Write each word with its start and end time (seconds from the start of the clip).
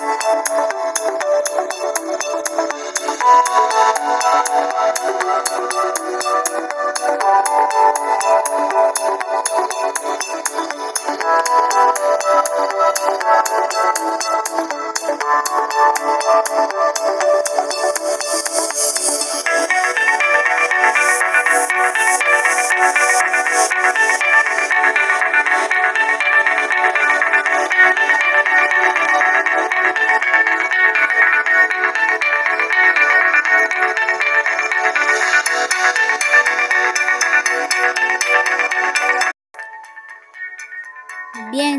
Música 0.00 0.63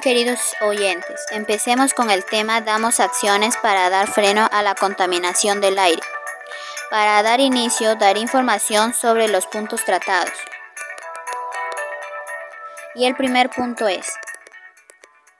queridos 0.00 0.54
oyentes, 0.60 1.26
empecemos 1.30 1.92
con 1.92 2.10
el 2.10 2.24
tema 2.24 2.60
Damos 2.60 3.00
acciones 3.00 3.56
para 3.56 3.90
dar 3.90 4.06
freno 4.06 4.48
a 4.52 4.62
la 4.62 4.74
contaminación 4.76 5.60
del 5.60 5.78
aire. 5.78 6.02
Para 6.90 7.22
dar 7.22 7.40
inicio, 7.40 7.96
daré 7.96 8.20
información 8.20 8.94
sobre 8.94 9.26
los 9.28 9.46
puntos 9.46 9.84
tratados. 9.84 10.32
Y 12.94 13.06
el 13.06 13.16
primer 13.16 13.50
punto 13.50 13.88
es, 13.88 14.06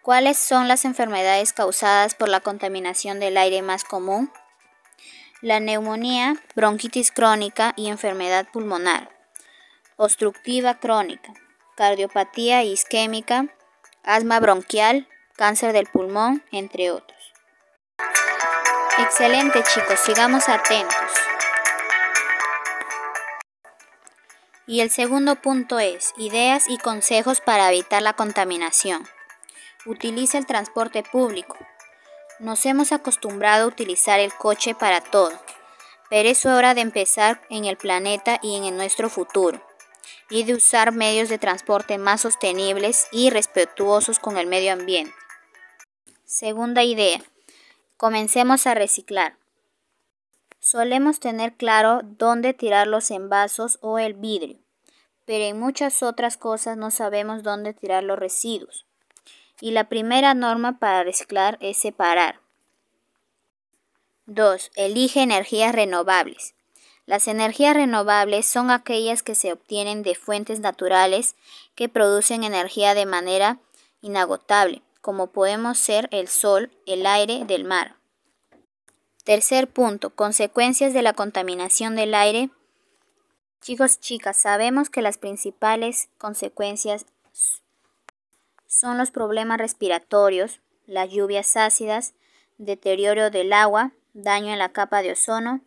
¿cuáles 0.00 0.38
son 0.38 0.68
las 0.68 0.84
enfermedades 0.84 1.52
causadas 1.52 2.14
por 2.14 2.28
la 2.28 2.40
contaminación 2.40 3.20
del 3.20 3.36
aire 3.36 3.60
más 3.60 3.84
común? 3.84 4.32
La 5.42 5.60
neumonía, 5.60 6.34
bronquitis 6.54 7.12
crónica 7.12 7.74
y 7.76 7.88
enfermedad 7.88 8.46
pulmonar, 8.50 9.10
obstructiva 9.96 10.78
crónica, 10.78 11.34
cardiopatía 11.76 12.62
isquémica, 12.62 13.46
asma 14.02 14.40
bronquial, 14.40 15.08
cáncer 15.36 15.72
del 15.72 15.86
pulmón, 15.86 16.42
entre 16.52 16.90
otros. 16.90 17.18
Excelente 18.98 19.62
chicos, 19.62 19.98
sigamos 20.00 20.48
atentos. 20.48 20.96
Y 24.66 24.82
el 24.82 24.90
segundo 24.90 25.36
punto 25.36 25.78
es 25.78 26.12
ideas 26.16 26.68
y 26.68 26.78
consejos 26.78 27.40
para 27.40 27.68
evitar 27.70 28.02
la 28.02 28.12
contaminación. 28.12 29.06
Utiliza 29.86 30.38
el 30.38 30.46
transporte 30.46 31.02
público. 31.02 31.56
Nos 32.38 32.64
hemos 32.66 32.92
acostumbrado 32.92 33.64
a 33.64 33.68
utilizar 33.68 34.20
el 34.20 34.32
coche 34.32 34.74
para 34.74 35.00
todo, 35.00 35.32
pero 36.08 36.28
es 36.28 36.46
hora 36.46 36.74
de 36.74 36.82
empezar 36.82 37.40
en 37.50 37.64
el 37.64 37.76
planeta 37.76 38.38
y 38.42 38.56
en 38.56 38.76
nuestro 38.76 39.10
futuro 39.10 39.60
y 40.30 40.44
de 40.44 40.54
usar 40.54 40.92
medios 40.92 41.28
de 41.28 41.38
transporte 41.38 41.98
más 41.98 42.22
sostenibles 42.22 43.08
y 43.12 43.30
respetuosos 43.30 44.18
con 44.18 44.38
el 44.38 44.46
medio 44.46 44.72
ambiente. 44.72 45.12
Segunda 46.24 46.84
idea. 46.84 47.20
Comencemos 47.96 48.66
a 48.66 48.74
reciclar. 48.74 49.36
Solemos 50.60 51.20
tener 51.20 51.54
claro 51.54 52.02
dónde 52.04 52.54
tirar 52.54 52.86
los 52.86 53.10
envasos 53.10 53.78
o 53.80 53.98
el 53.98 54.14
vidrio, 54.14 54.58
pero 55.24 55.44
en 55.44 55.58
muchas 55.58 56.02
otras 56.02 56.36
cosas 56.36 56.76
no 56.76 56.90
sabemos 56.90 57.42
dónde 57.42 57.74
tirar 57.74 58.04
los 58.04 58.18
residuos. 58.18 58.86
Y 59.60 59.72
la 59.72 59.88
primera 59.88 60.34
norma 60.34 60.78
para 60.78 61.02
reciclar 61.02 61.58
es 61.60 61.76
separar. 61.76 62.40
2. 64.26 64.70
Elige 64.76 65.22
energías 65.22 65.74
renovables. 65.74 66.54
Las 67.10 67.26
energías 67.26 67.74
renovables 67.74 68.46
son 68.46 68.70
aquellas 68.70 69.24
que 69.24 69.34
se 69.34 69.52
obtienen 69.52 70.04
de 70.04 70.14
fuentes 70.14 70.60
naturales 70.60 71.34
que 71.74 71.88
producen 71.88 72.44
energía 72.44 72.94
de 72.94 73.04
manera 73.04 73.58
inagotable, 74.00 74.80
como 75.00 75.26
podemos 75.26 75.76
ser 75.76 76.08
el 76.12 76.28
sol, 76.28 76.70
el 76.86 77.06
aire 77.06 77.44
del 77.46 77.64
mar. 77.64 77.96
Tercer 79.24 79.68
punto, 79.68 80.10
consecuencias 80.10 80.94
de 80.94 81.02
la 81.02 81.12
contaminación 81.12 81.96
del 81.96 82.14
aire. 82.14 82.50
Chicos, 83.60 83.98
chicas, 83.98 84.36
sabemos 84.36 84.88
que 84.88 85.02
las 85.02 85.18
principales 85.18 86.10
consecuencias 86.16 87.06
son 88.68 88.98
los 88.98 89.10
problemas 89.10 89.58
respiratorios, 89.58 90.60
las 90.86 91.10
lluvias 91.10 91.56
ácidas, 91.56 92.14
deterioro 92.58 93.30
del 93.30 93.52
agua, 93.52 93.90
daño 94.14 94.52
en 94.52 94.60
la 94.60 94.68
capa 94.68 95.02
de 95.02 95.10
ozono, 95.10 95.60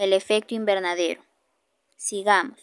el 0.00 0.12
efecto 0.12 0.54
invernadero. 0.54 1.22
Sigamos. 1.96 2.58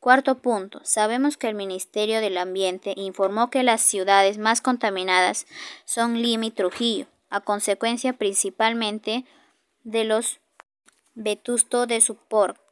Cuarto 0.00 0.38
punto. 0.38 0.80
Sabemos 0.82 1.36
que 1.36 1.48
el 1.48 1.54
Ministerio 1.54 2.20
del 2.20 2.38
Ambiente 2.38 2.94
informó 2.96 3.50
que 3.50 3.62
las 3.62 3.82
ciudades 3.82 4.38
más 4.38 4.60
contaminadas 4.60 5.46
son 5.84 6.20
Lima 6.20 6.46
y 6.46 6.50
Trujillo, 6.50 7.06
a 7.30 7.40
consecuencia 7.40 8.14
principalmente 8.14 9.24
de 9.84 10.04
los 10.04 10.40
vetustos 11.14 11.86
de 11.86 12.00
su, 12.00 12.16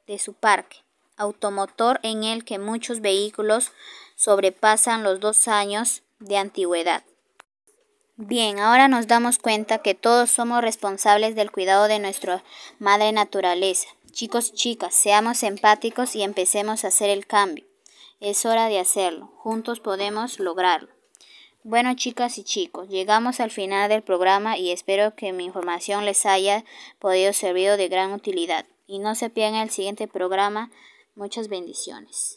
de 0.06 0.18
su 0.18 0.34
parque 0.34 0.78
automotor 1.20 2.00
en 2.02 2.24
el 2.24 2.44
que 2.44 2.58
muchos 2.58 3.00
vehículos 3.00 3.72
sobrepasan 4.16 5.02
los 5.02 5.20
dos 5.20 5.48
años 5.48 6.02
de 6.18 6.38
antigüedad. 6.38 7.04
Bien, 8.22 8.58
ahora 8.58 8.86
nos 8.86 9.06
damos 9.06 9.38
cuenta 9.38 9.78
que 9.78 9.94
todos 9.94 10.30
somos 10.30 10.60
responsables 10.60 11.34
del 11.34 11.50
cuidado 11.50 11.88
de 11.88 11.98
nuestra 11.98 12.44
madre 12.78 13.12
naturaleza. 13.12 13.88
Chicos 14.12 14.52
chicas, 14.52 14.94
seamos 14.94 15.42
empáticos 15.42 16.14
y 16.14 16.22
empecemos 16.22 16.84
a 16.84 16.88
hacer 16.88 17.08
el 17.08 17.26
cambio. 17.26 17.64
Es 18.20 18.44
hora 18.44 18.68
de 18.68 18.78
hacerlo. 18.78 19.32
Juntos 19.38 19.80
podemos 19.80 20.38
lograrlo. 20.38 20.90
Bueno, 21.62 21.94
chicas 21.94 22.36
y 22.36 22.44
chicos, 22.44 22.90
llegamos 22.90 23.40
al 23.40 23.50
final 23.50 23.88
del 23.88 24.02
programa 24.02 24.58
y 24.58 24.70
espero 24.70 25.14
que 25.14 25.32
mi 25.32 25.46
información 25.46 26.04
les 26.04 26.26
haya 26.26 26.66
podido 26.98 27.32
servir 27.32 27.70
de 27.78 27.88
gran 27.88 28.12
utilidad. 28.12 28.66
Y 28.86 28.98
no 28.98 29.14
se 29.14 29.30
pierdan 29.30 29.62
el 29.62 29.70
siguiente 29.70 30.08
programa. 30.08 30.70
Muchas 31.14 31.48
bendiciones. 31.48 32.36